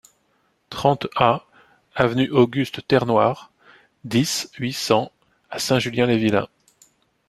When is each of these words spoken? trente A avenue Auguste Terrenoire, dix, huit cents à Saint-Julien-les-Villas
trente 0.71 1.05
A 1.15 1.45
avenue 1.93 2.27
Auguste 2.31 2.81
Terrenoire, 2.87 3.51
dix, 4.03 4.49
huit 4.57 4.73
cents 4.73 5.11
à 5.51 5.59
Saint-Julien-les-Villas 5.59 6.47